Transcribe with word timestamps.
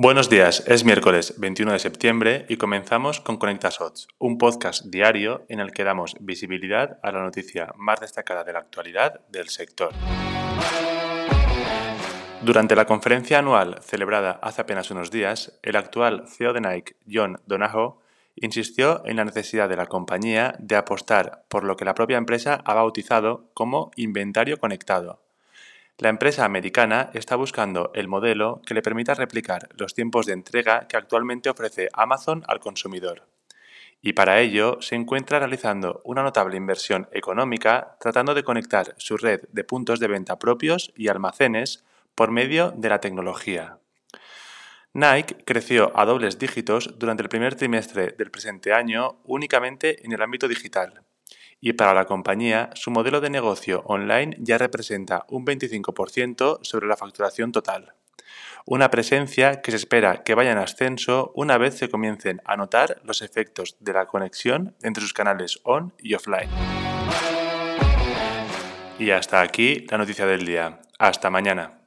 Buenos 0.00 0.30
días, 0.30 0.62
es 0.68 0.84
miércoles 0.84 1.34
21 1.38 1.72
de 1.72 1.80
septiembre 1.80 2.46
y 2.48 2.56
comenzamos 2.56 3.20
con 3.20 3.36
Conecta 3.36 3.72
Sots, 3.72 4.06
un 4.18 4.38
podcast 4.38 4.84
diario 4.84 5.44
en 5.48 5.58
el 5.58 5.72
que 5.72 5.82
damos 5.82 6.14
visibilidad 6.20 7.00
a 7.02 7.10
la 7.10 7.20
noticia 7.20 7.74
más 7.76 7.98
destacada 7.98 8.44
de 8.44 8.52
la 8.52 8.60
actualidad 8.60 9.26
del 9.28 9.48
sector. 9.48 9.90
Durante 12.42 12.76
la 12.76 12.86
conferencia 12.86 13.40
anual 13.40 13.80
celebrada 13.82 14.38
hace 14.40 14.60
apenas 14.60 14.92
unos 14.92 15.10
días, 15.10 15.58
el 15.64 15.74
actual 15.74 16.28
CEO 16.28 16.52
de 16.52 16.60
Nike, 16.60 16.94
John 17.12 17.40
Donahoe, 17.46 17.96
insistió 18.36 19.02
en 19.04 19.16
la 19.16 19.24
necesidad 19.24 19.68
de 19.68 19.74
la 19.74 19.86
compañía 19.86 20.54
de 20.60 20.76
apostar 20.76 21.44
por 21.48 21.64
lo 21.64 21.76
que 21.76 21.84
la 21.84 21.94
propia 21.94 22.18
empresa 22.18 22.62
ha 22.64 22.74
bautizado 22.74 23.50
como 23.52 23.90
inventario 23.96 24.58
conectado 24.58 25.24
la 25.98 26.10
empresa 26.10 26.44
americana 26.44 27.10
está 27.12 27.34
buscando 27.34 27.90
el 27.92 28.06
modelo 28.06 28.62
que 28.64 28.74
le 28.74 28.82
permita 28.82 29.14
replicar 29.14 29.68
los 29.76 29.94
tiempos 29.94 30.26
de 30.26 30.32
entrega 30.32 30.86
que 30.86 30.96
actualmente 30.96 31.50
ofrece 31.50 31.88
Amazon 31.92 32.44
al 32.46 32.60
consumidor. 32.60 33.26
Y 34.00 34.12
para 34.12 34.40
ello 34.40 34.80
se 34.80 34.94
encuentra 34.94 35.40
realizando 35.40 36.00
una 36.04 36.22
notable 36.22 36.56
inversión 36.56 37.08
económica 37.10 37.96
tratando 37.98 38.34
de 38.34 38.44
conectar 38.44 38.94
su 38.96 39.16
red 39.16 39.40
de 39.50 39.64
puntos 39.64 39.98
de 39.98 40.06
venta 40.06 40.38
propios 40.38 40.92
y 40.96 41.08
almacenes 41.08 41.84
por 42.14 42.30
medio 42.30 42.70
de 42.70 42.88
la 42.88 43.00
tecnología. 43.00 43.78
Nike 44.92 45.36
creció 45.44 45.90
a 45.98 46.04
dobles 46.04 46.38
dígitos 46.38 46.94
durante 46.96 47.24
el 47.24 47.28
primer 47.28 47.56
trimestre 47.56 48.14
del 48.16 48.30
presente 48.30 48.72
año 48.72 49.20
únicamente 49.24 50.04
en 50.06 50.12
el 50.12 50.22
ámbito 50.22 50.46
digital, 50.46 51.02
y 51.60 51.72
para 51.72 51.94
la 51.94 52.04
compañía 52.04 52.70
su 52.74 52.90
modelo 52.90 53.20
de 53.20 53.30
negocio 53.30 53.82
online 53.86 54.36
ya 54.38 54.58
representa 54.58 55.24
un 55.28 55.44
25% 55.44 56.60
sobre 56.62 56.86
la 56.86 56.96
facturación 56.96 57.52
total. 57.52 57.94
Una 58.64 58.90
presencia 58.90 59.62
que 59.62 59.70
se 59.70 59.78
espera 59.78 60.22
que 60.22 60.34
vaya 60.34 60.52
en 60.52 60.58
ascenso 60.58 61.32
una 61.34 61.56
vez 61.56 61.78
se 61.78 61.88
comiencen 61.88 62.42
a 62.44 62.56
notar 62.56 63.00
los 63.02 63.22
efectos 63.22 63.76
de 63.80 63.94
la 63.94 64.06
conexión 64.06 64.76
entre 64.82 65.02
sus 65.02 65.14
canales 65.14 65.58
on 65.64 65.94
y 65.98 66.14
offline. 66.14 66.50
Y 68.98 69.10
hasta 69.10 69.40
aquí 69.40 69.86
la 69.90 69.96
noticia 69.96 70.26
del 70.26 70.44
día. 70.44 70.80
Hasta 70.98 71.30
mañana. 71.30 71.77